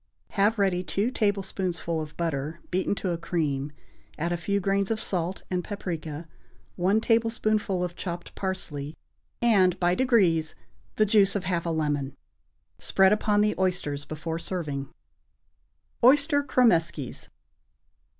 Have 0.29 0.57
ready 0.57 0.83
two 0.83 1.11
tablespoonfuls 1.11 2.01
of 2.09 2.17
butter 2.17 2.59
beaten 2.71 2.95
to 2.95 3.11
a 3.11 3.19
cream; 3.19 3.71
add 4.17 4.31
a 4.31 4.35
few 4.35 4.59
grains 4.59 4.89
of 4.89 4.99
salt 4.99 5.43
and 5.51 5.63
paprica, 5.63 6.27
one 6.75 6.99
tablespoonful 6.99 7.83
of 7.83 7.95
chopped 7.95 8.33
parsley, 8.33 8.97
and, 9.43 9.79
by 9.79 9.93
degrees, 9.93 10.55
the 10.95 11.05
juice 11.05 11.35
of 11.35 11.43
half 11.43 11.67
a 11.67 11.69
lemon. 11.69 12.15
Spread 12.79 13.13
upon 13.13 13.41
the 13.41 13.53
oysters 13.59 14.03
before 14.03 14.39
serving. 14.39 14.89
=Oyster 16.03 16.41
Cromeskies. 16.41 17.29